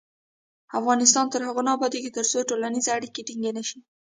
[0.79, 3.79] افغانستان تر هغو نه ابادیږي، ترڅو ټولنیزې اړیکې ټینګې نشي.